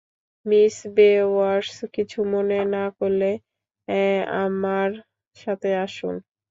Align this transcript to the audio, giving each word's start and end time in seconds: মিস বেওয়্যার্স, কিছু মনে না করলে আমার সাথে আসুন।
মিস 0.45 0.75
বেওয়্যার্স, 0.95 1.73
কিছু 1.95 2.19
মনে 2.33 2.59
না 2.75 2.85
করলে 2.99 3.29
আমার 4.43 4.89
সাথে 5.37 5.69
আসুন। 5.85 6.15